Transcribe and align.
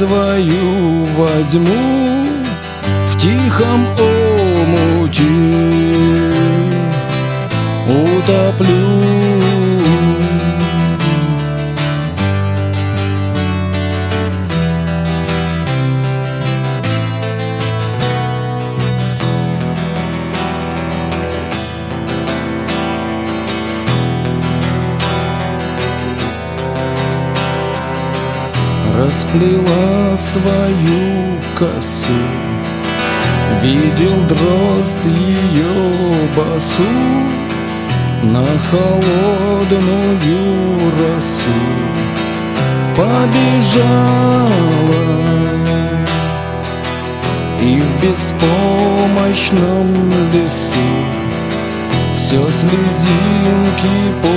свою 0.00 1.04
возьму 1.14 1.89
ее 36.40 36.54
басу 36.54 36.82
На 38.22 38.44
холодную 38.70 39.80
росу. 40.98 41.60
Побежала 42.96 44.50
И 47.62 47.80
в 47.80 48.02
беспомощном 48.02 49.86
лесу. 50.32 50.90
Все 52.16 52.40
слезинки 52.52 53.96
по 54.22 54.36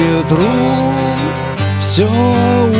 ветру 0.00 0.58
Все 1.80 2.06
укала 2.06 2.76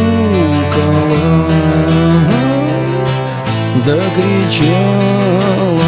Да 3.84 3.98
кричала 4.14 5.87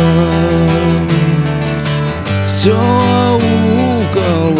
Все 2.61 2.77
укала 2.77 4.53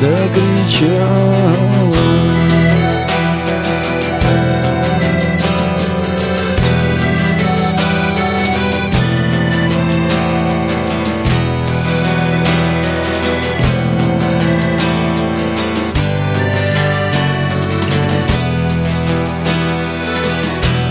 Да 0.00 0.16
кричала 0.32 1.66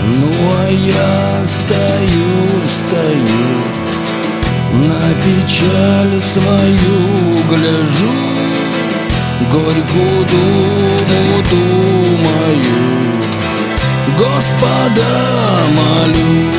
Ну 0.04 0.30
а 0.60 0.68
я 0.70 1.46
стою, 1.46 2.68
стою 2.68 3.75
На 4.76 5.14
печаль 5.22 6.20
свою 6.20 6.98
гляжу 7.50 8.12
Горькую 9.50 10.26
думу 10.30 11.42
думаю. 11.50 12.86
Господа 14.18 15.04
молю 15.76 16.50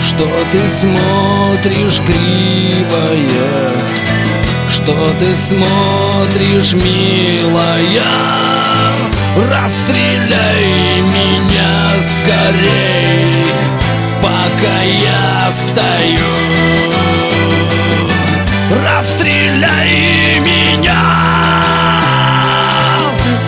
Что 0.00 0.28
ты 0.52 0.68
смотришь 0.68 2.00
кривая 2.06 3.72
Что 4.68 4.96
ты 5.18 5.34
смотришь, 5.36 6.74
милая. 6.74 8.48
Расстреляй 9.36 11.00
меня 11.02 12.00
скорей, 12.00 13.47
пока 14.22 14.82
я 14.82 15.50
стою. 15.50 16.18
Расстреляй 18.84 20.40
меня, 20.40 21.02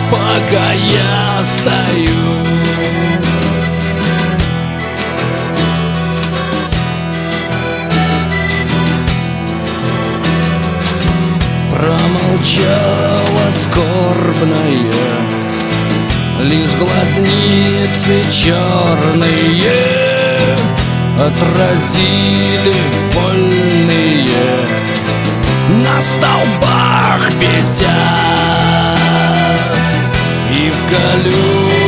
пока 0.09 0.71
я 0.73 1.43
стою. 1.43 2.31
Промолчала 11.71 13.51
скорбная 13.63 15.31
Лишь 16.41 16.73
глазницы 16.75 18.23
черные 18.31 20.10
Отразили 21.21 22.73
больные 23.13 24.25
На 25.69 26.01
столбах 26.01 27.31
висят 27.39 27.87
И 30.49 30.71
в 30.71 30.79
колючую 30.89 31.83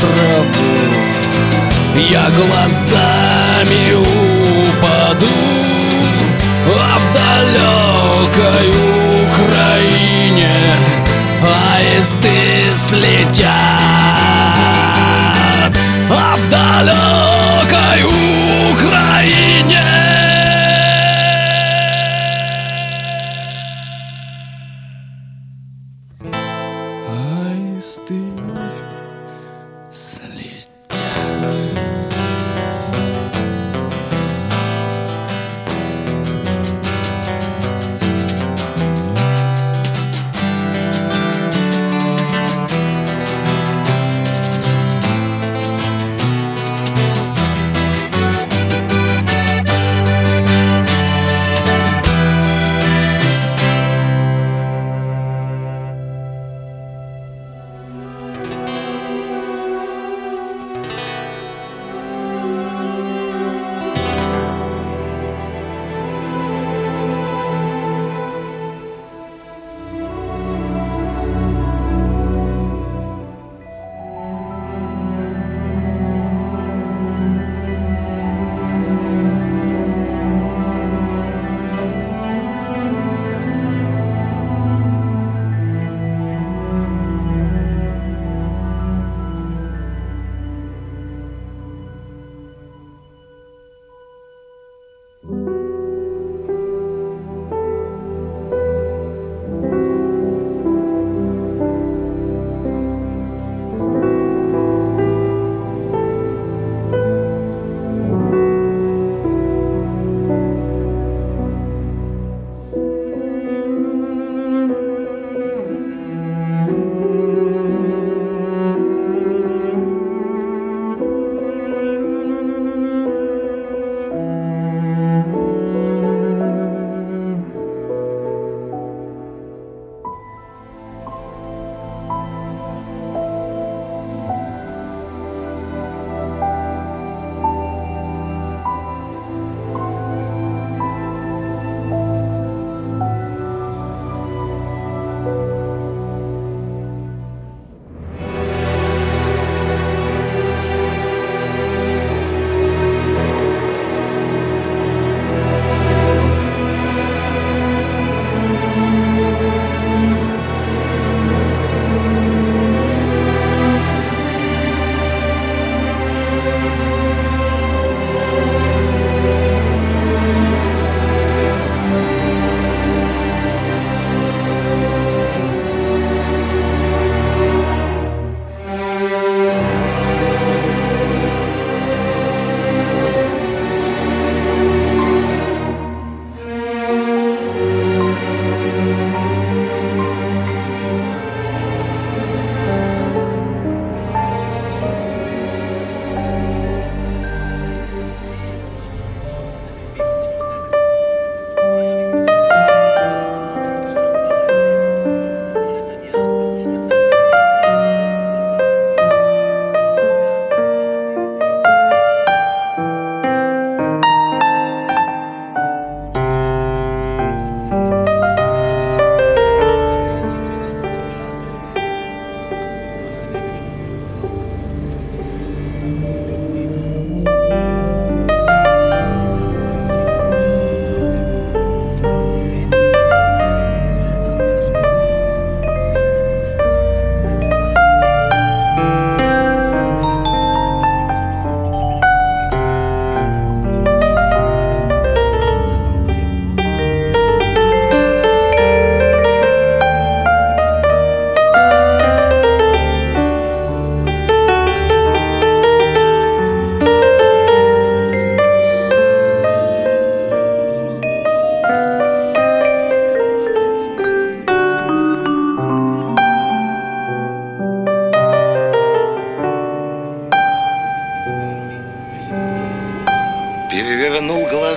траву 0.00 0.74
Я 2.10 2.28
глазами 2.30 3.94
упаду 3.94 5.38
А 6.66 6.98
в 6.98 7.04
далекой 7.14 8.68
Украине 9.24 10.50
Аисты 11.42 12.36
слетят. 12.76 13.50
А 16.10 16.36
в 16.36 16.50
далекой 16.50 17.39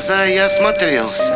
глаза, 0.08 0.26
я 0.26 0.50
смотрелся. 0.50 1.33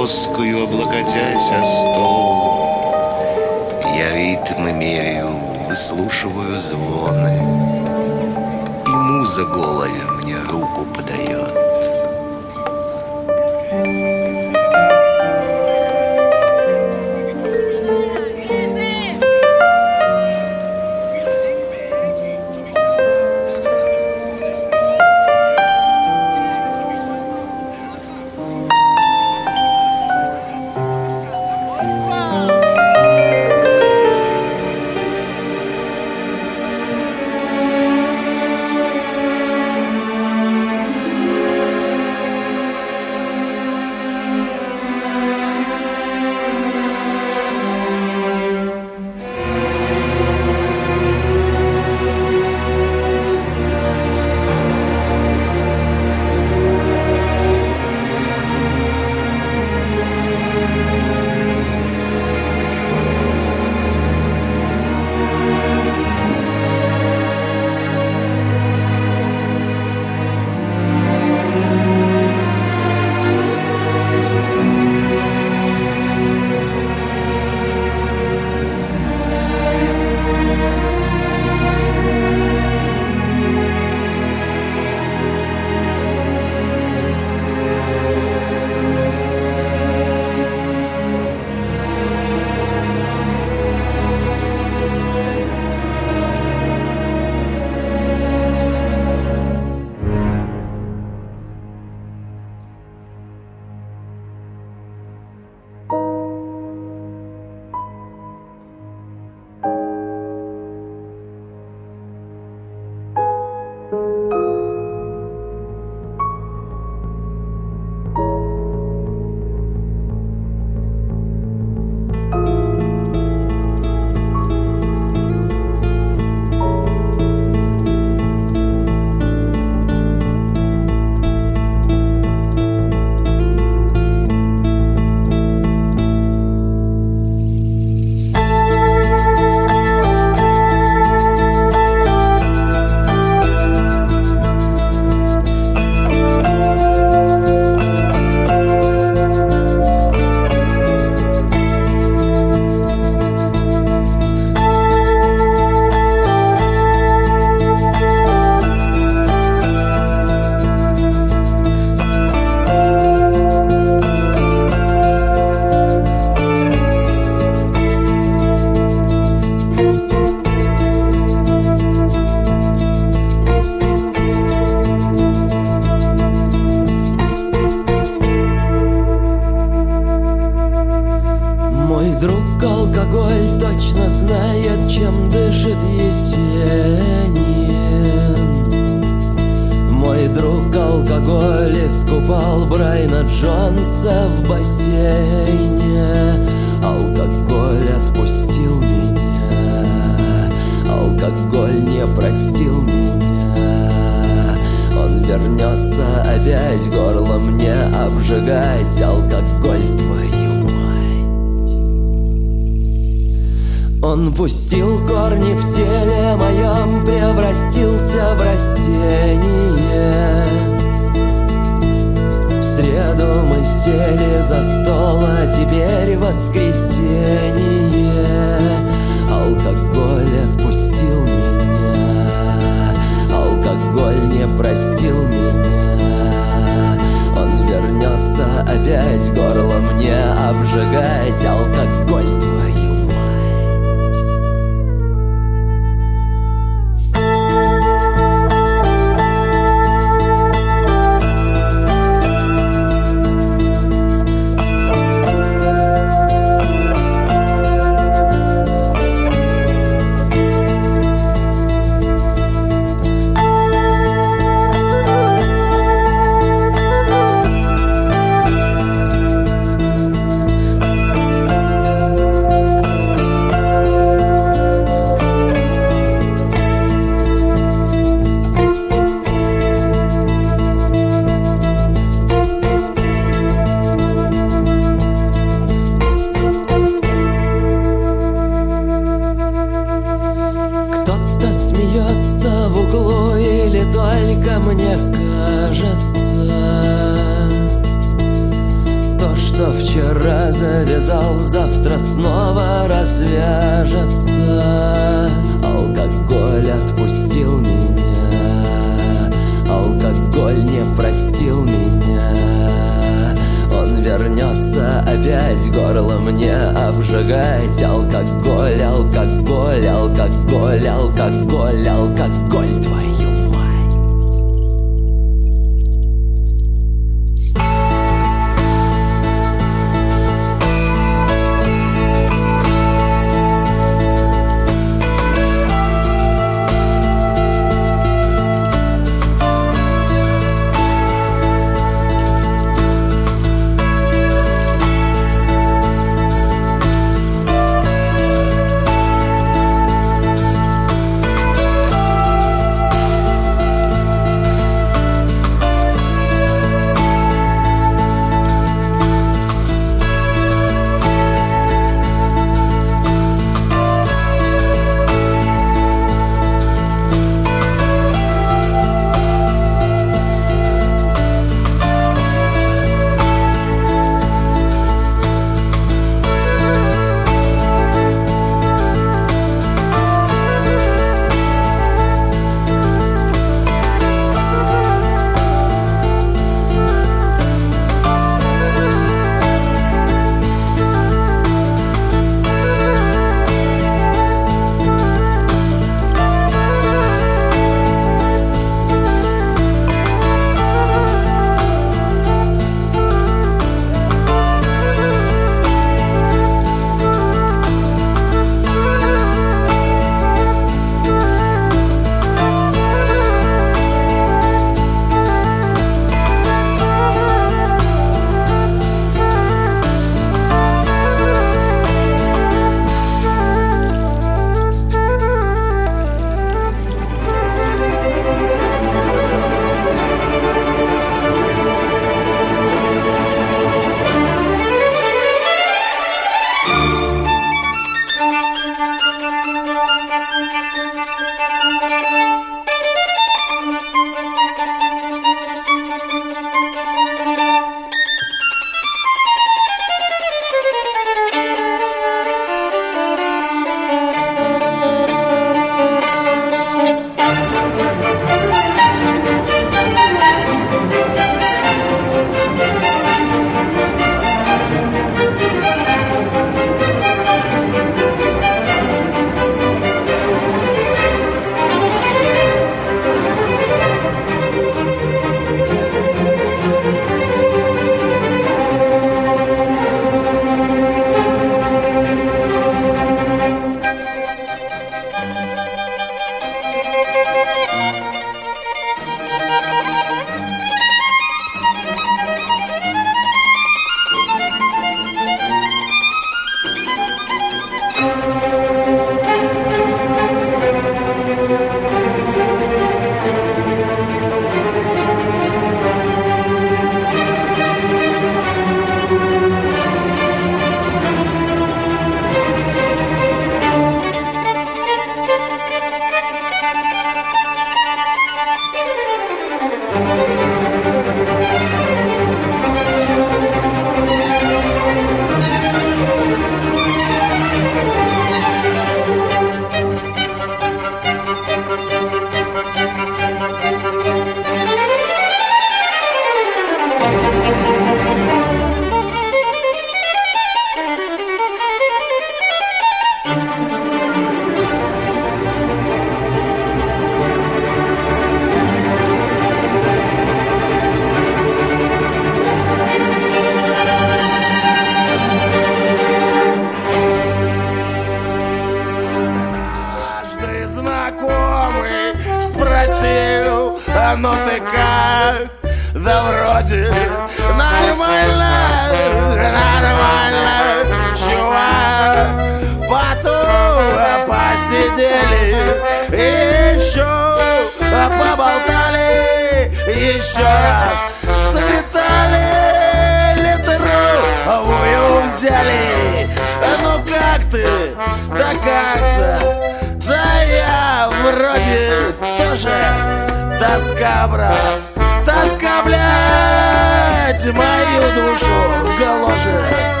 Гладь 597.31 597.55
мою 597.55 598.01
душу 598.15 598.45
в 598.83 598.99
галоши 598.99 600.00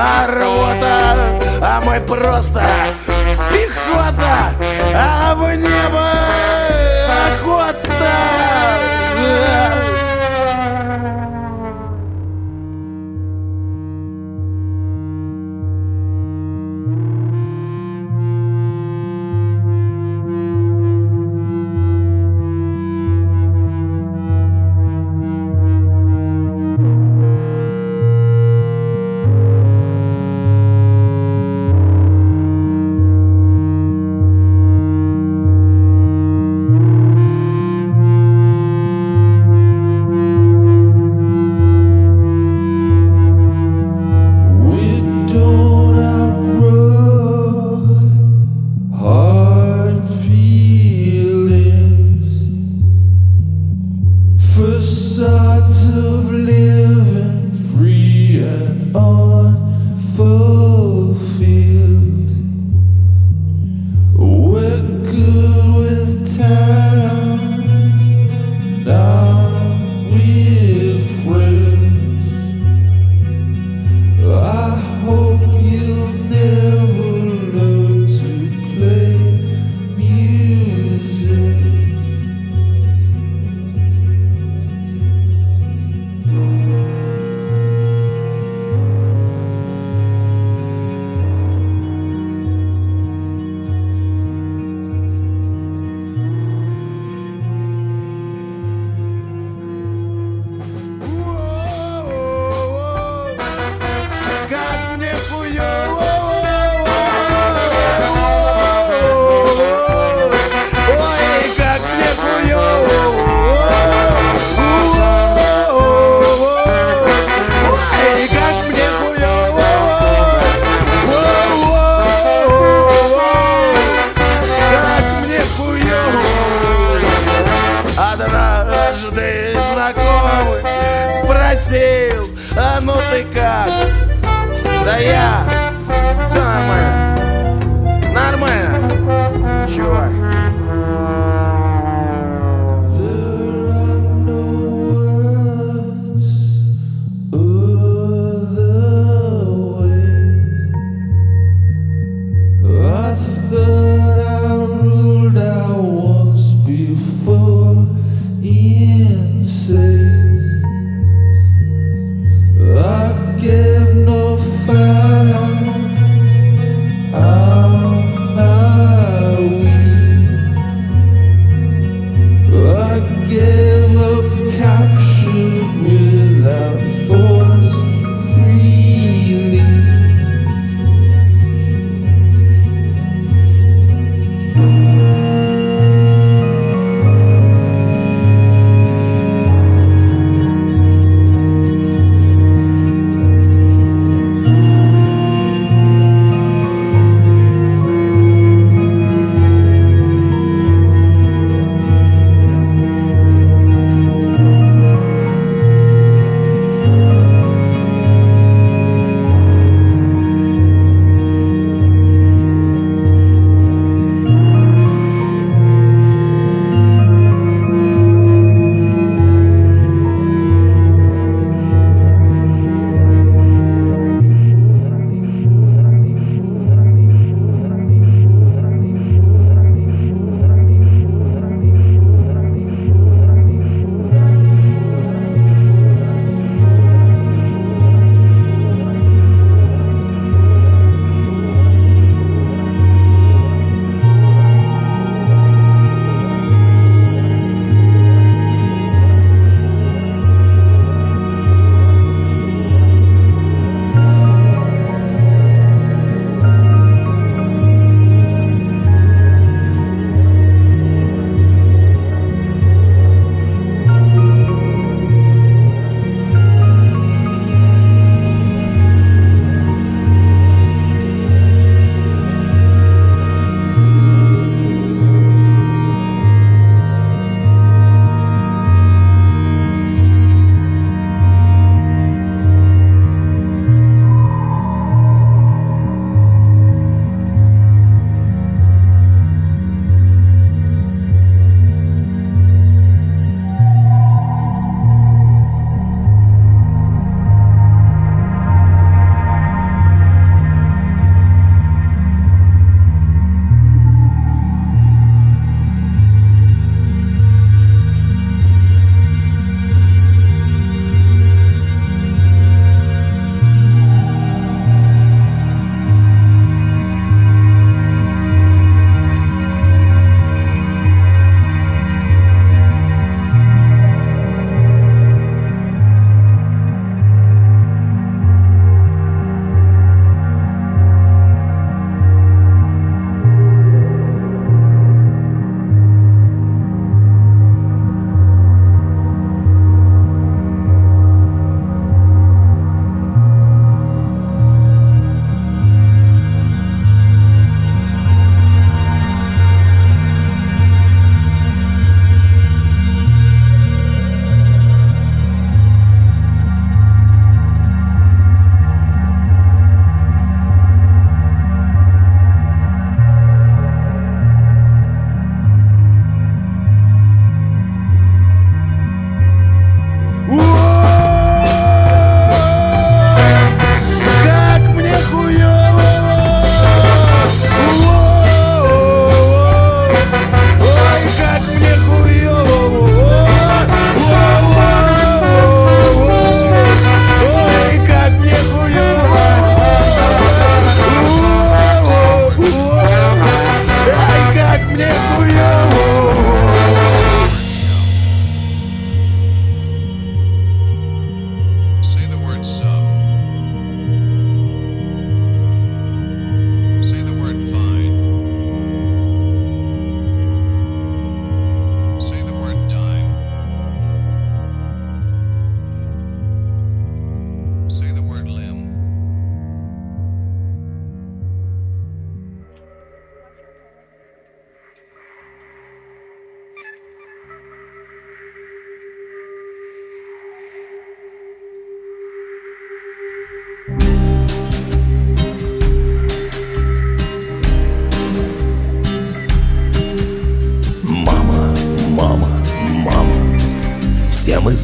а 0.00 0.26
рота, 0.26 1.38
а 1.60 1.82
мы 1.84 2.00
просто 2.00 2.64
пехота, 3.52 4.54
а 4.94 5.34
в 5.34 5.54
небо. 5.56 6.29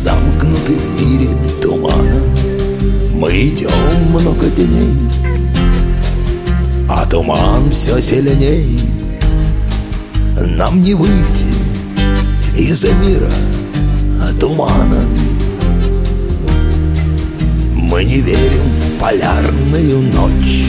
Замкнуты 0.07 0.77
в 0.79 1.01
мире 1.01 1.29
тумана. 1.61 2.23
Мы 3.13 3.29
идем 3.49 3.71
много 4.11 4.47
дней 4.51 4.95
А 6.89 7.05
туман 7.07 7.73
все 7.73 8.01
сильней. 8.01 8.79
Нам 10.57 10.81
не 10.81 10.95
выйти 10.95 11.51
из 12.57 12.85
мира 12.85 13.33
тумана. 14.39 15.05
Мы 17.75 18.05
не 18.05 18.21
верим 18.21 18.67
в 18.79 19.01
полярную 19.01 20.03
ночь 20.13 20.67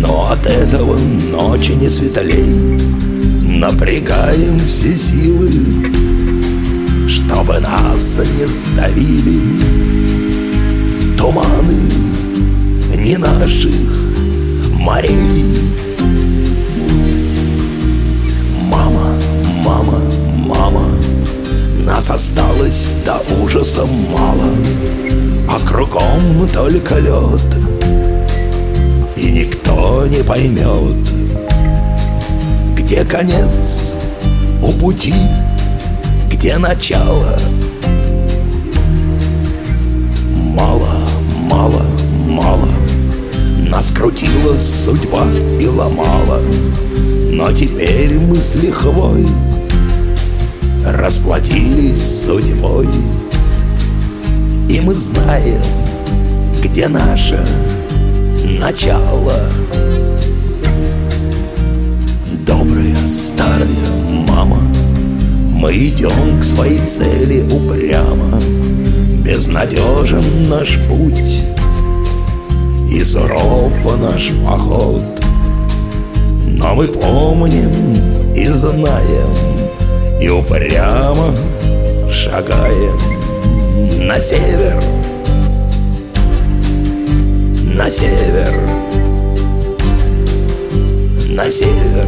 Но 0.00 0.32
от 0.32 0.44
этого 0.46 0.98
ночи 1.30 1.72
не 1.72 1.88
светлей. 1.88 2.80
Напрягаем 3.60 4.58
все 4.58 4.98
силы 4.98 5.50
Чтобы 7.38 7.60
нас 7.60 8.20
не 8.36 8.46
сдавили 8.48 9.40
Туманы 11.16 11.78
не 12.96 13.16
наших 13.16 13.76
морей. 14.72 15.44
Мама, 18.68 19.14
мама, 19.64 20.00
мама 20.48 20.88
Нас 21.86 22.10
осталось 22.10 22.96
до 23.06 23.22
ужаса 23.40 23.86
мало. 23.86 24.50
А 25.48 25.60
кругом 25.60 26.48
только 26.52 26.98
лед 26.98 27.56
И 29.16 29.30
никто 29.30 30.04
не 30.08 30.24
поймет 30.24 31.08
Где 32.74 33.04
конец 33.04 33.94
у 34.60 34.72
пути 34.72 35.14
Где 36.38 36.56
начало? 36.56 37.36
Мало, 40.54 41.00
мало, 41.50 41.82
мало. 42.28 42.68
Нас 43.68 43.90
крутила 43.90 44.56
судьба 44.60 45.26
и 45.60 45.66
ломала. 45.66 46.40
Но 47.32 47.50
теперь 47.50 48.20
мы 48.20 48.36
с 48.36 48.54
лихвой 48.54 49.26
Расплатились 50.86 52.22
судьбой. 52.24 52.86
И 54.68 54.80
мы 54.80 54.94
знаем, 54.94 55.60
где 56.62 56.86
наше 56.86 57.44
начало. 58.60 59.40
Добрая 62.46 62.96
старая 63.08 63.66
мама 63.66 63.97
Мы 65.58 65.72
идем 65.72 66.38
к 66.40 66.44
своей 66.44 66.78
цели 66.86 67.42
упрямо. 67.52 68.38
Безнадежен 69.24 70.48
наш 70.48 70.78
путь. 70.86 71.42
И 72.88 73.02
суров 73.02 73.72
наш 74.00 74.30
поход. 74.46 75.02
Но 76.46 76.76
мы 76.76 76.86
помним 76.86 77.96
и 78.34 78.44
знаем 78.46 79.34
И 80.20 80.28
упрямо 80.28 81.34
шагаем 82.08 82.96
На 84.06 84.20
север. 84.20 84.80
На 87.74 87.90
север. 87.90 88.54
На 91.30 91.50
север. 91.50 92.06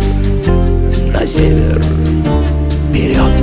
На 1.12 1.26
север. 1.26 1.82
Вперед! 2.90 3.39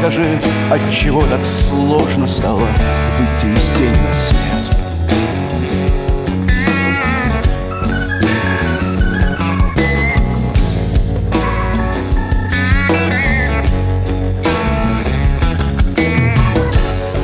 Скажи, 0.00 0.40
от 0.70 0.80
чего 0.90 1.22
так 1.26 1.44
сложно 1.44 2.26
стало 2.26 2.66
Выйти 3.18 3.54
из 3.54 3.70
тени 3.72 3.90
на 3.90 4.14
свет. 4.14 4.40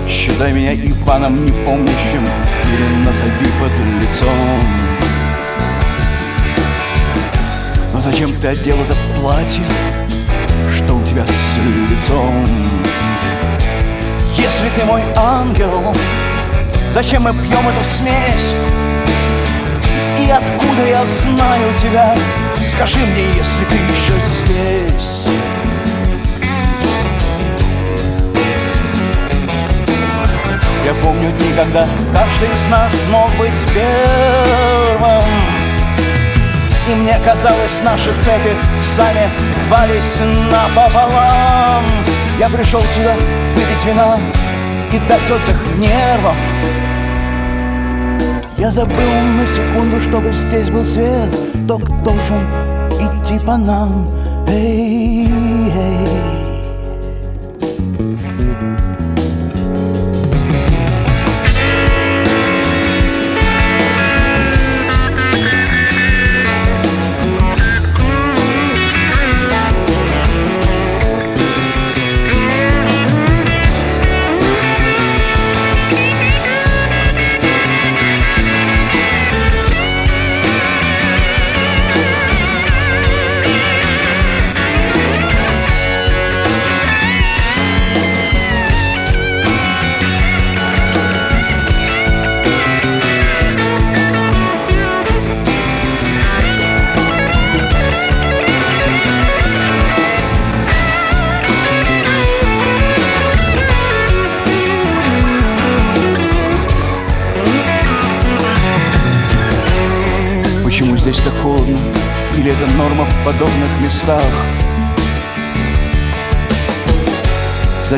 Считай 0.08 0.52
меня 0.52 0.74
Иваном 0.74 1.46
непомнящим 1.46 2.26
Или 2.72 3.04
назови 3.04 3.46
под 3.58 3.72
лицом. 4.02 4.62
Но 7.94 8.00
зачем 8.00 8.32
ты 8.34 8.48
одел 8.48 8.76
это 8.80 8.94
платье 9.18 9.62
тебя 11.16 11.24
с 11.26 11.56
лицом. 11.90 12.46
Если 14.36 14.68
ты 14.68 14.84
мой 14.84 15.02
ангел 15.16 15.94
Зачем 16.92 17.22
мы 17.22 17.32
пьем 17.32 17.68
эту 17.68 17.84
смесь? 17.84 18.54
И 20.20 20.30
откуда 20.30 20.86
я 20.86 21.04
знаю 21.22 21.74
тебя? 21.78 22.14
Скажи 22.60 22.98
мне, 22.98 23.26
если 23.34 23.64
ты 23.68 23.76
еще 23.76 24.14
здесь. 24.44 25.26
Я 30.84 30.94
помню 31.02 31.30
дни, 31.32 31.52
когда 31.56 31.88
каждый 32.12 32.54
из 32.54 32.66
нас 32.68 32.92
мог 33.10 33.30
быть 33.36 33.52
первым 33.74 35.65
И 36.88 36.94
мне 36.94 37.18
казалось, 37.24 37.82
наши 37.82 38.12
цепи 38.20 38.54
сами 38.94 39.28
рвались 39.66 40.20
напополам 40.50 41.84
Я 42.38 42.48
пришел 42.48 42.80
сюда 42.94 43.14
выпить 43.56 43.84
вина 43.84 44.16
и 44.92 44.98
дать 45.08 45.28
отдых 45.28 45.56
нервам. 45.78 46.36
Я 48.56 48.70
забыл 48.70 48.94
на 48.94 49.46
секунду, 49.46 50.00
чтобы 50.00 50.32
здесь 50.32 50.70
был 50.70 50.86
свет. 50.86 51.30
Тот 51.66 51.82
должен 52.04 52.46
идти 53.00 53.44
по 53.44 53.56
нам. 53.56 54.08
Эй, 54.48 55.26
эй 55.26 56.45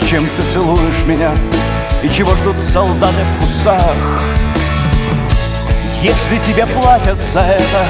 Зачем 0.01 0.28
ты 0.36 0.49
целуешь 0.53 1.05
меня? 1.07 1.32
И 2.05 2.09
чего 2.09 2.32
ждут 2.36 2.62
солдаты 2.62 3.16
в 3.16 3.42
кустах? 3.42 3.96
Если 6.01 6.38
тебе 6.46 6.66
платят 6.66 7.18
за 7.20 7.40
это, 7.40 7.88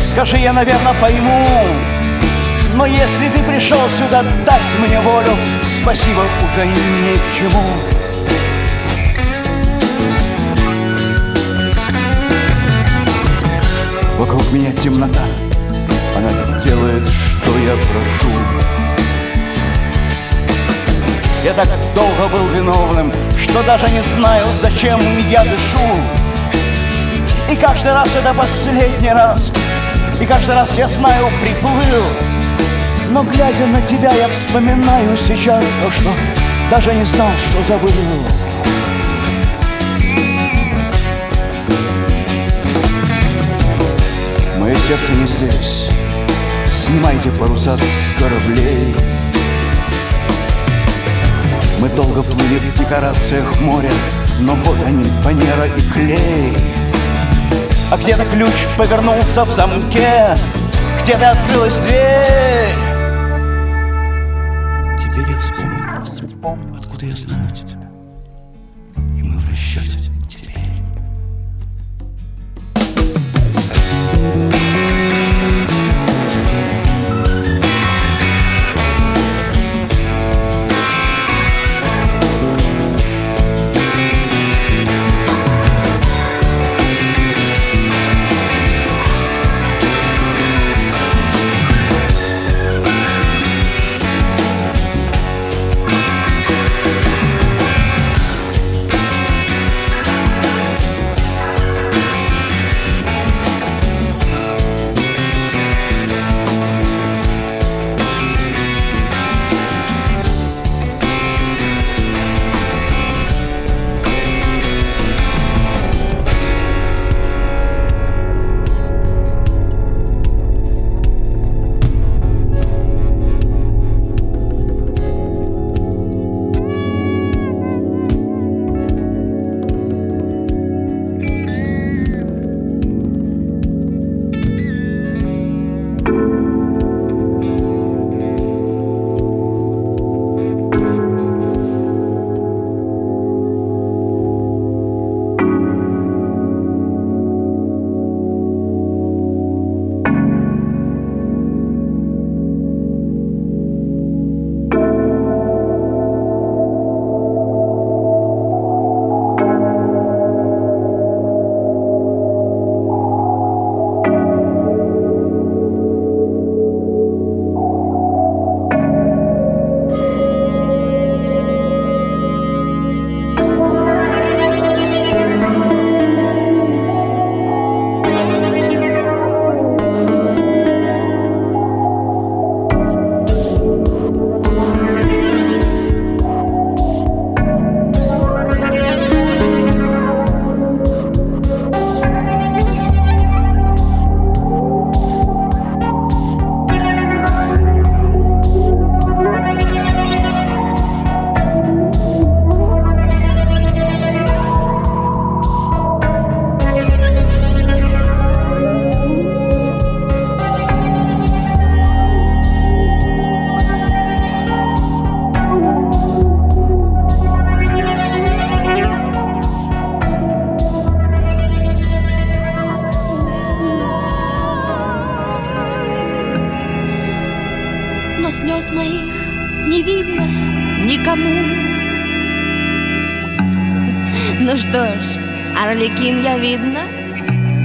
скажи, 0.00 0.38
я, 0.38 0.54
наверное, 0.54 0.94
пойму. 0.94 1.46
Но 2.76 2.86
если 2.86 3.28
ты 3.28 3.42
пришел 3.42 3.78
сюда 3.90 4.24
дать 4.46 4.78
мне 4.78 5.00
волю, 5.00 5.32
спасибо 5.82 6.22
уже 6.50 6.66
ни 6.66 7.16
к 7.18 7.34
чему. 7.36 7.62
Вокруг 14.16 14.50
меня 14.50 14.72
темнота, 14.72 15.24
она 16.16 16.62
делает, 16.64 17.06
что 17.06 17.58
я 17.58 17.74
прошу. 17.74 18.89
Я 21.42 21.54
так 21.54 21.68
долго 21.94 22.28
был 22.28 22.46
виновным, 22.48 23.10
что 23.38 23.62
даже 23.62 23.88
не 23.88 24.02
знаю, 24.02 24.54
зачем 24.54 25.00
я 25.30 25.42
дышу. 25.42 25.78
И 27.50 27.56
каждый 27.56 27.94
раз 27.94 28.14
это 28.14 28.34
последний 28.34 29.10
раз, 29.10 29.50
и 30.20 30.26
каждый 30.26 30.54
раз 30.54 30.76
я 30.76 30.86
знаю, 30.86 31.28
приплыл. 31.40 32.04
Но 33.08 33.22
глядя 33.22 33.66
на 33.66 33.80
тебя, 33.80 34.12
я 34.12 34.28
вспоминаю 34.28 35.16
сейчас 35.16 35.64
то, 35.82 35.90
что 35.90 36.10
даже 36.70 36.92
не 36.92 37.04
знал, 37.04 37.30
что 37.38 37.72
забыл. 37.72 37.90
Мое 44.58 44.76
сердце 44.76 45.12
не 45.12 45.26
здесь 45.26 45.88
Снимайте 46.70 47.30
паруса 47.30 47.78
с 47.78 48.20
кораблей 48.20 48.94
Мы 51.80 51.88
долго 51.88 52.22
плыли 52.22 52.58
в 52.58 52.78
декорациях 52.78 53.58
моря 53.62 53.90
Но 54.38 54.54
вот 54.54 54.76
они, 54.84 55.04
фанера 55.22 55.66
и 55.66 55.80
клей. 55.92 56.52
А 57.90 57.96
где-то 57.96 58.26
ключ 58.26 58.52
повернулся 58.76 59.44
в 59.44 59.50
замке 59.50 60.36
Где-то 61.02 61.30
открылась 61.30 61.78
дверь. 61.78 62.68
Теперь 64.98 65.30
я 65.30 65.38
вспомнил, 66.02 66.76
откуда 66.76 67.06
я 67.06 67.16
знаю 67.16 67.50
тебя 67.50 67.69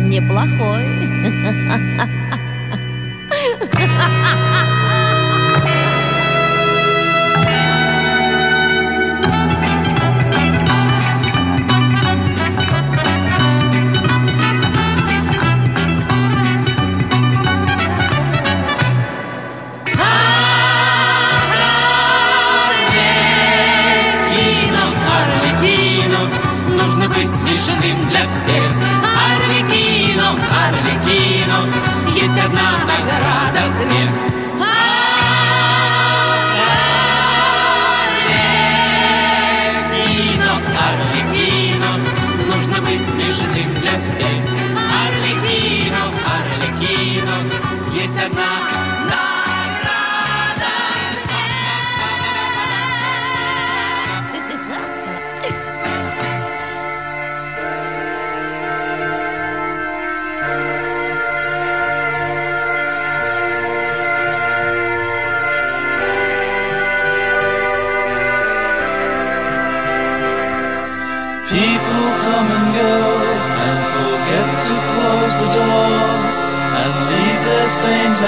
неплохой. 0.10 0.86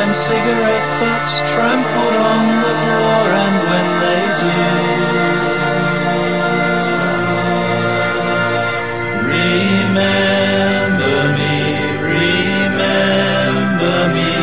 and 0.04 0.14
cigarette 0.14 0.88
butts 1.00 1.36
trampled 1.52 2.16
on 2.34 2.44
the 2.64 2.74
floor. 2.82 3.26
And 3.46 3.56
when 3.70 3.88
they 4.04 4.24
do, 4.46 4.60
remember 9.38 11.18
me, 11.38 11.58
remember 12.18 13.98
me. 14.18 14.34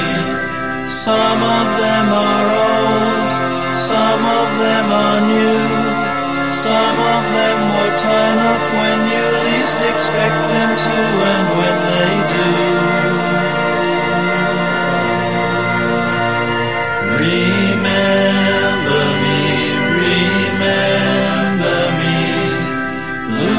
Some 0.88 1.40
of 1.58 1.66
them 1.82 2.06
are 2.28 2.46
old, 2.68 3.30
some 3.76 4.22
of 4.40 4.48
them 4.64 4.86
are 5.04 5.20
new. 5.34 5.62
Some 6.54 6.98
of 7.14 7.24
them 7.38 7.58
will 7.74 7.94
turn 7.98 8.36
up 8.38 8.62
when 8.78 8.98
you 9.12 9.24
least 9.46 9.80
expect 9.82 10.38
them 10.54 10.70
to, 10.84 10.96
and 11.34 11.46
when 11.58 11.93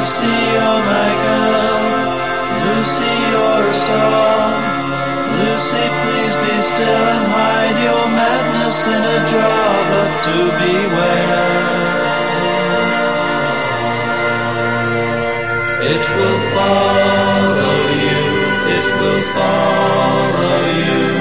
Lucy, 0.05 0.21
you're 0.21 0.83
my 0.85 1.11
girl. 1.25 1.81
Lucy, 2.61 3.13
you're 3.31 3.65
a 3.65 3.73
star. 3.73 4.37
Lucy, 5.41 5.85
please 6.01 6.35
be 6.45 6.61
still 6.61 7.05
and 7.15 7.25
hide 7.33 7.79
your 7.87 8.05
madness 8.13 8.85
in 8.85 9.01
a 9.01 9.19
jar, 9.31 9.73
but 9.89 10.09
do 10.27 10.39
beware. 10.61 11.65
It 15.93 16.05
will 16.15 16.41
follow 16.53 17.77
you, 18.05 18.25
it 18.77 18.87
will 19.01 19.23
follow 19.33 20.59
you. 20.85 21.14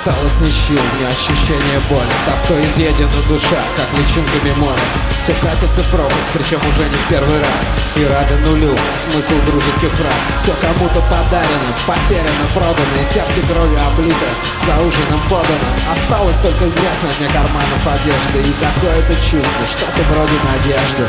Осталось 0.00 0.40
ни 0.40 0.50
сил, 0.50 0.80
ни 0.98 1.04
ощущения 1.04 1.78
боли 1.90 2.08
Тоской 2.24 2.64
изъедена 2.66 3.20
душа, 3.28 3.60
как 3.76 3.88
личинками 3.98 4.52
моря 4.56 4.80
Все 5.20 5.34
катится 5.44 5.82
в 5.84 5.90
пропасть, 5.92 6.32
причем 6.32 6.58
уже 6.66 6.88
не 6.88 6.96
в 6.96 7.06
первый 7.08 7.38
раз. 7.38 7.60
И 7.96 8.04
рады 8.04 8.36
нулю, 8.46 8.72
смысл 9.04 9.36
дружеских 9.44 9.92
фраз. 9.92 10.24
Все 10.40 10.52
кому-то 10.56 11.00
подарено, 11.04 11.72
потеряно, 11.86 12.46
продано 12.54 12.96
И 12.96 13.04
сердце 13.04 13.44
кровью 13.44 13.76
облито, 13.76 14.30
за 14.64 14.74
ужином 14.80 15.20
подано. 15.28 15.68
Осталось 15.92 16.38
только 16.40 16.64
грязь 16.64 17.02
на 17.04 17.12
дне 17.20 17.28
карманов 17.28 17.84
одежды. 17.84 18.38
И 18.40 18.52
какое-то 18.56 19.14
чувство, 19.20 19.64
что-то 19.68 20.00
вроде 20.08 20.36
надежды 20.48 21.04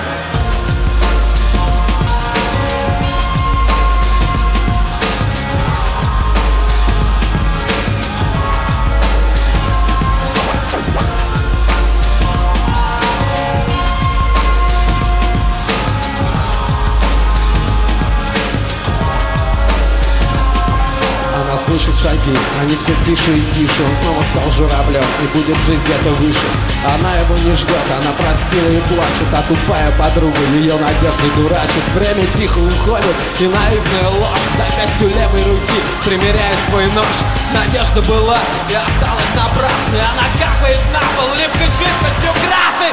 Слышит 21.71 21.95
шаги, 22.03 22.35
они 22.59 22.75
все 22.75 22.91
тише 23.05 23.31
и 23.31 23.41
тише. 23.49 23.79
Он 23.87 23.95
снова 23.95 24.21
стал 24.27 24.51
журавлем 24.51 25.05
и 25.23 25.37
будет 25.37 25.55
жить 25.63 25.79
где-то 25.85 26.09
выше. 26.19 26.43
Она 26.83 27.15
его 27.15 27.37
не 27.47 27.55
ждет, 27.55 27.87
она 27.95 28.11
простила 28.11 28.67
и 28.67 28.81
плачет 28.91 29.31
А 29.31 29.41
тупая 29.47 29.89
подруга 29.91 30.37
ее 30.51 30.75
надежды 30.75 31.31
дурачит. 31.37 31.83
Время 31.95 32.27
тихо 32.35 32.57
уходит 32.57 33.15
и 33.39 33.47
наивная 33.47 34.09
ложь 34.19 34.45
К 34.51 34.57
запястью 34.59 35.15
левой 35.15 35.43
руки. 35.47 35.79
Примеряет 36.03 36.59
свой 36.67 36.87
нож 36.91 37.15
Надежда 37.53 38.01
была 38.01 38.39
и 38.67 38.75
осталась 38.75 39.31
напрасной. 39.31 40.03
Она 40.11 40.27
капает 40.43 40.81
на 40.91 40.99
пол 41.15 41.31
липкой 41.39 41.71
жидкостью 41.71 42.35
красной 42.43 42.91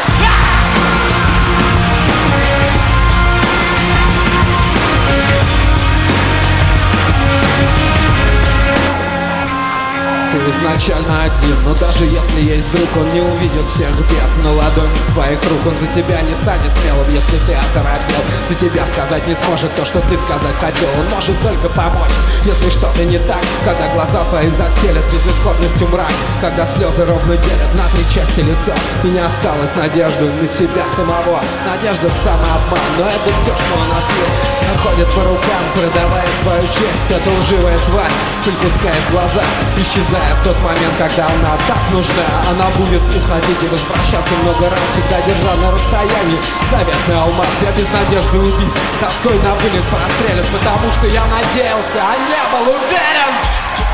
изначально 10.51 11.25
один, 11.25 11.57
но 11.65 11.75
даже 11.75 12.05
если 12.05 12.41
есть 12.41 12.71
друг, 12.73 12.89
он 12.97 13.09
не 13.13 13.21
увидит 13.21 13.67
всех 13.75 13.91
бед. 14.09 14.31
На 14.45 14.53
ладонях 14.53 15.07
твоих 15.15 15.39
рук 15.51 15.67
он 15.67 15.77
за 15.77 15.87
тебя 15.89 16.21
не 16.23 16.35
станет 16.35 16.71
смелым, 16.81 17.09
если 17.11 17.37
ты 17.47 17.55
оторопел. 17.55 18.23
За 18.49 18.55
тебя 18.55 18.87
сказать 18.87 19.27
не 19.27 19.35
сможет 19.35 19.75
то, 19.75 19.85
что 19.85 20.01
ты 20.09 20.17
сказать 20.17 20.55
хотел. 20.61 20.89
Он 20.99 21.07
может 21.15 21.41
только 21.43 21.69
помочь, 21.69 22.13
если 22.45 22.71
что-то 22.71 23.05
не 23.05 23.19
так. 23.19 23.43
Когда 23.65 23.89
глаза 23.95 24.25
твои 24.31 24.51
застелят 24.51 25.05
безысходностью 25.13 25.89
мрак. 25.89 26.13
Когда 26.41 26.65
слезы 26.65 27.05
ровно 27.05 27.37
делят 27.37 27.73
на 27.75 27.85
три 27.95 28.05
части 28.09 28.41
лица. 28.41 28.75
И 29.05 29.09
не 29.09 29.21
осталось 29.21 29.75
надежды 29.77 30.31
на 30.31 30.47
себя 30.47 30.89
самого. 30.89 31.43
Надежда 31.67 32.09
самообман, 32.11 32.89
но 32.99 33.05
это 33.07 33.31
все, 33.37 33.53
что 33.53 33.75
у 33.75 33.87
нас 33.93 34.07
есть. 34.07 34.41
Находит 34.71 35.09
по 35.13 35.23
рукам, 35.25 35.63
продавая 35.75 36.29
свою 36.43 36.67
честь. 36.69 37.09
Эта 37.11 37.31
лживая 37.31 37.79
тварь 37.91 38.13
припускает 38.45 39.03
глаза 39.11 39.43
Исчезая 39.77 40.35
в 40.39 40.45
тот 40.45 40.57
момент, 40.63 40.95
когда 40.99 41.27
она 41.27 41.57
так 41.67 41.83
нужна. 41.91 42.27
Она 42.51 42.71
будет 42.77 43.03
уходить 43.03 43.63
и 43.63 43.67
возвращаться 43.67 44.33
много 44.43 44.71
раз 44.71 44.81
Всегда 44.93 45.21
держа 45.27 45.55
на 45.57 45.71
расстоянии. 45.71 46.39
Заветный 46.71 47.21
алмаз 47.21 47.49
Я 47.63 47.73
без 47.73 47.91
надежды 47.93 48.39
убит, 48.39 48.73
тоской 49.01 49.39
на 49.41 49.55
вылет 49.57 49.85
прострелен 49.91 50.45
Потому 50.53 50.93
что 50.93 51.07
я 51.07 51.25
надеялся, 51.27 51.99
а 51.99 52.17
не 52.17 52.43
был 52.53 52.73
уверен 52.75 53.88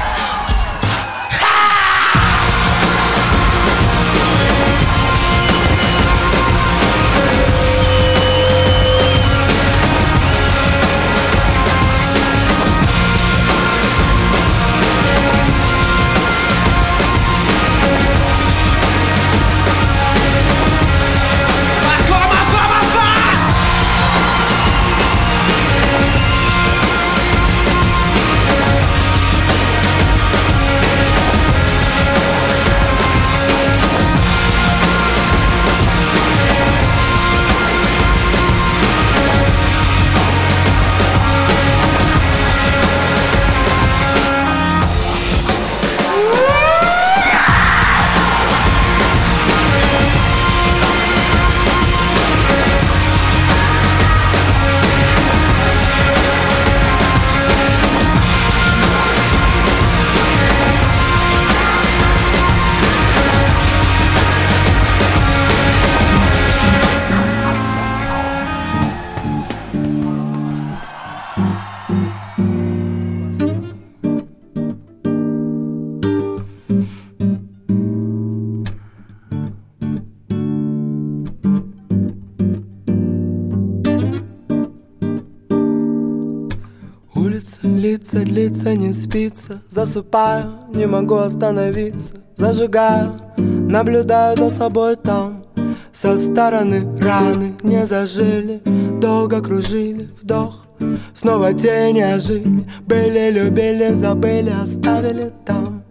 лица, 87.65 88.21
длится, 88.21 88.75
не 88.75 88.93
спится. 88.93 89.61
Засыпаю, 89.69 90.53
не 90.75 90.87
могу 90.87 91.17
остановиться. 91.17 92.15
Зажигаю, 92.37 93.13
наблюдаю 93.37 94.37
за 94.37 94.51
собой 94.51 94.97
там. 94.97 95.45
Со 95.93 96.17
стороны 96.19 96.83
раны 97.01 97.55
не 97.63 97.87
зажили. 97.87 98.61
Долго 99.01 99.41
кружили, 99.41 100.09
вдох. 100.21 100.67
Снова 101.15 101.53
тени 101.53 102.01
ожили. 102.01 102.65
Были, 102.87 103.31
любили, 103.31 103.95
забыли, 103.95 104.53
оставили 104.63 105.33
там. 105.47 105.83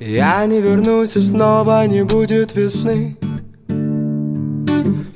Я 0.00 0.46
не 0.46 0.60
вернусь 0.60 1.16
и 1.16 1.20
снова 1.20 1.86
не 1.86 2.04
будет 2.04 2.54
весны. 2.54 3.16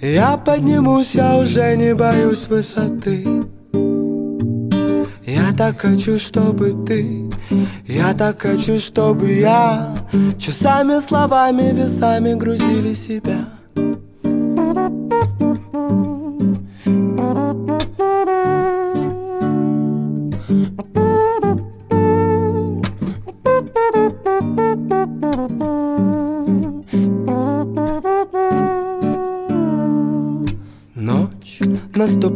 Я 0.00 0.36
поднимусь, 0.38 1.14
я 1.14 1.36
уже 1.36 1.76
не 1.76 1.94
боюсь 1.94 2.48
высоты 2.48 3.24
Я 5.30 5.52
так 5.56 5.80
хочу, 5.80 6.18
чтобы 6.18 6.84
ты 6.84 7.30
Я 7.86 8.14
так 8.14 8.42
хочу, 8.42 8.80
чтобы 8.80 9.32
я 9.32 9.94
Часами, 10.38 11.00
словами, 11.00 11.70
весами 11.72 12.34
грузили 12.34 12.94
себя 12.94 13.59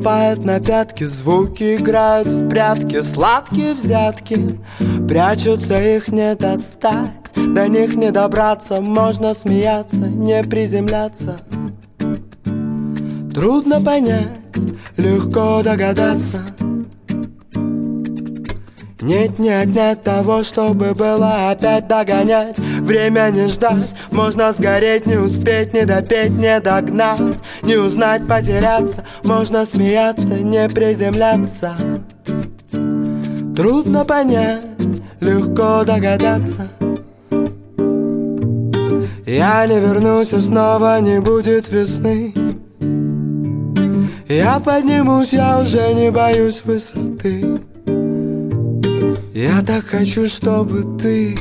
наступает 0.05 0.45
на 0.45 0.61
пятки 0.61 1.05
Звуки 1.05 1.77
играют 1.77 2.29
в 2.29 2.49
прятки 2.49 3.01
Сладкие 3.01 3.73
взятки. 3.73 4.61
Прячутся, 5.09 5.83
их 5.83 6.09
не 6.09 6.35
достать 6.35 7.11
До 7.35 7.67
них 7.69 7.95
не 7.95 8.11
добраться 8.11 8.81
Можно 8.83 9.35
смеяться, 9.35 9.97
не 9.97 10.43
приземляться. 10.43 11.39
Трудно 13.33 13.81
понять, 13.81 14.29
легко 14.97 15.63
догадаться 15.63 16.41
нет, 19.05 19.39
не 19.39 19.51
отнять 19.51 20.03
того, 20.03 20.43
чтобы 20.43 20.95
было 20.95 21.51
опять 21.51 21.87
догонять. 21.87 22.59
Время 22.59 23.29
не 23.31 23.49
ждать, 23.49 23.91
можно 24.11 24.51
сгореть, 24.53 25.05
не 25.05 25.17
успеть, 25.17 25.75
не 25.75 25.85
допеть, 25.85 26.31
не 26.31 26.59
догнать. 26.59 27.21
Не 27.63 27.77
узнать, 27.77 28.27
потеряться, 28.27 29.05
можно 29.23 29.67
смеяться, 29.67 30.39
не 30.41 30.71
приземляться. 30.71 31.77
Трудно 33.55 34.07
понять, 34.07 34.67
легко 35.21 35.85
догадаться. 35.85 36.67
Я 39.27 39.67
не 39.67 39.81
вернусь, 39.81 40.33
и 40.33 40.41
снова 40.41 40.99
не 41.01 41.21
будет 41.21 41.69
весны. 41.69 42.33
Я 44.29 44.61
поднимусь, 44.61 45.35
я 45.35 45.59
уже 45.61 45.93
не 45.93 46.11
боюсь 46.11 46.63
высоты 46.65 47.61
я 49.35 49.63
так 49.63 49.87
хочу, 49.87 50.29
чтобы 50.29 50.97
ты, 50.97 51.37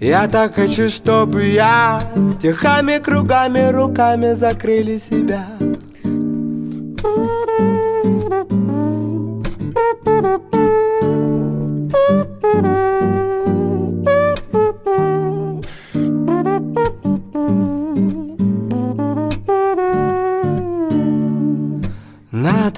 я 0.00 0.26
так 0.28 0.54
хочу, 0.54 0.88
чтобы 0.88 1.44
я 1.44 2.00
Стихами, 2.34 2.98
кругами, 2.98 3.70
руками 3.70 4.32
закрыли 4.32 4.96
себя 4.96 5.44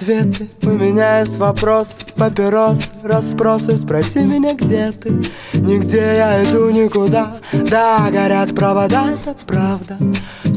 ответы 0.07 0.49
у 0.63 0.71
меня 0.71 1.21
есть 1.21 1.37
вопрос 1.39 1.99
Папирос, 2.17 2.93
расспросы. 3.03 3.77
Спроси 3.77 4.21
меня, 4.21 4.55
где 4.55 4.93
ты? 4.93 5.11
Нигде 5.55 6.17
я 6.17 6.45
иду 6.45 6.71
никуда. 6.71 7.39
Да, 7.53 8.09
горят 8.11 8.55
провода, 8.55 9.07
это 9.11 9.35
правда. 9.47 9.99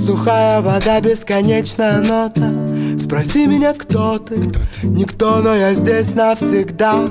Сухая 0.06 0.62
вода, 0.62 1.02
бесконечная 1.02 2.00
нота. 2.00 2.52
Спроси 3.00 3.48
меня, 3.48 3.74
кто 3.74 4.20
ты? 4.20 4.40
Никто, 4.84 5.40
но 5.40 5.56
я 5.56 5.74
здесь 5.74 6.14
навсегда. 6.14 7.10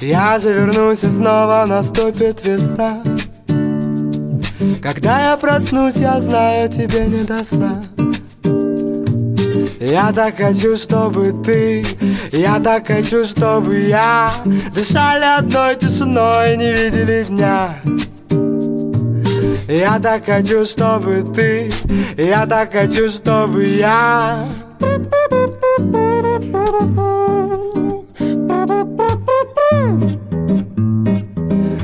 Я 0.00 0.38
же 0.38 0.52
вернусь 0.52 1.02
и 1.02 1.10
снова 1.10 1.64
наступит 1.66 2.44
весна. 2.44 3.02
Когда 4.82 5.30
я 5.30 5.36
проснусь, 5.36 5.96
я 5.96 6.20
знаю, 6.20 6.68
тебе 6.68 7.06
не 7.06 7.24
до 7.24 7.44
сна 7.44 7.82
я 9.80 10.12
так 10.12 10.36
хочу, 10.36 10.76
чтобы 10.76 11.32
ты, 11.42 11.86
я 12.32 12.58
так 12.58 12.86
хочу, 12.86 13.24
чтобы 13.24 13.78
я 13.78 14.30
Дышали 14.74 15.24
одной 15.38 15.74
тишиной, 15.74 16.56
не 16.58 16.70
видели 16.70 17.24
дня. 17.24 17.76
Я 19.66 19.98
так 19.98 20.26
хочу, 20.26 20.66
чтобы 20.66 21.24
ты, 21.34 21.72
я 22.18 22.44
так 22.46 22.72
хочу, 22.72 23.08
чтобы 23.08 23.64
я 23.64 24.46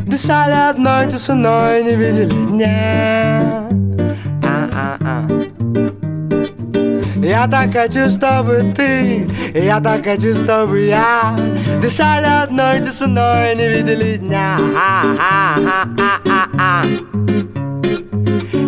Дышали 0.07 0.69
одной 0.71 1.11
тишиной, 1.11 1.83
не 1.83 1.97
видели 1.97 2.47
дня 2.47 3.67
Я 7.27 7.49
так 7.49 7.73
хочу, 7.73 8.09
чтобы 8.09 8.73
ты, 8.77 9.29
я 9.53 9.81
так 9.81 10.05
хочу, 10.05 10.33
чтобы 10.33 10.79
я 10.87 11.37
Дышали 11.83 12.25
одной 12.25 12.81
тишиной, 12.81 13.57
не 13.57 13.69
видели 13.69 14.17
дня. 14.17 14.57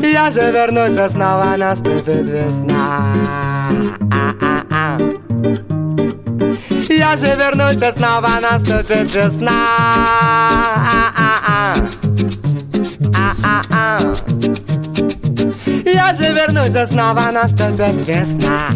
Я 0.02 0.30
же 0.30 0.50
вернусь, 0.50 0.98
а 0.98 1.08
снова 1.08 1.54
наступит 1.56 2.26
весна. 2.26 3.14
Я 6.88 7.16
же 7.16 7.36
вернусь, 7.36 7.80
а 7.80 7.92
снова 7.92 8.40
наступит 8.42 9.14
весна 9.14 9.52
Я 16.58 16.64
же 16.64 16.70
вернусь, 16.70 16.76
а 16.76 16.86
снова 16.86 17.30
наступит 17.32 18.08
весна 18.08 18.70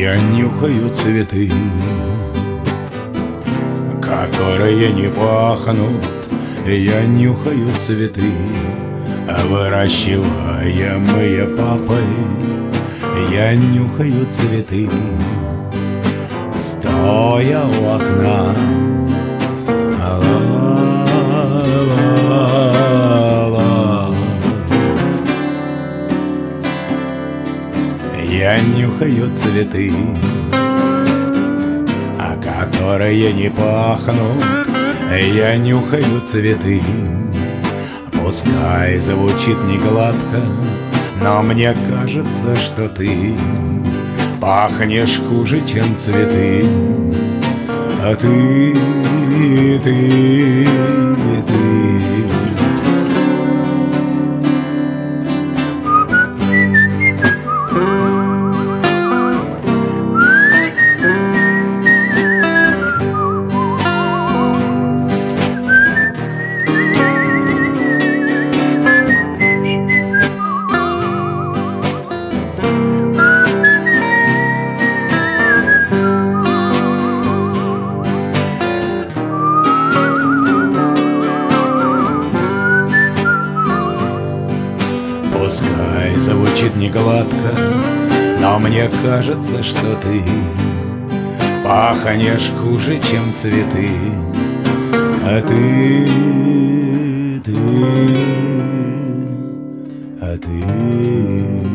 Я 0.00 0.16
нюхаю 0.16 0.90
цветы, 0.94 1.52
которые 4.00 4.92
не 4.92 5.08
пахнут. 5.08 6.06
Я 6.66 7.04
нюхаю 7.04 7.68
цветы, 7.78 8.32
выращиваемые 9.48 11.46
папой. 11.56 12.04
Я 13.30 13.54
нюхаю 13.54 14.26
цветы, 14.30 14.88
стоя 16.60 17.62
у 17.64 17.94
окна. 17.96 18.54
Я 28.30 28.60
нюхаю 28.60 29.34
цветы, 29.34 29.92
а 32.18 32.36
которые 32.36 33.32
не 33.32 33.50
пахнут. 33.50 34.44
Я 35.34 35.56
нюхаю 35.56 36.20
цветы, 36.24 36.82
пускай 38.12 38.98
звучит 38.98 39.58
не 39.64 39.78
гладко, 39.78 40.40
но 41.22 41.42
мне 41.42 41.74
кажется, 41.88 42.56
что 42.56 42.88
ты 42.88 43.34
пахнешь 44.40 45.20
хуже, 45.28 45.60
чем 45.66 45.96
цветы. 45.98 46.64
А 48.02 48.14
ты, 48.16 48.74
ты, 49.84 50.66
ты. 51.46 51.79
Кажется, 89.30 89.62
что 89.62 89.94
ты 89.96 90.22
Пахнешь 91.64 92.50
хуже, 92.60 92.98
чем 92.98 93.32
цветы. 93.34 93.88
А 95.24 95.40
ты, 95.40 96.08
ты, 97.44 97.54
а 100.20 100.36
ты 100.36 101.69